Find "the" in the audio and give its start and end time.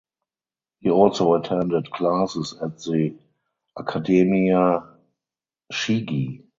2.79-3.15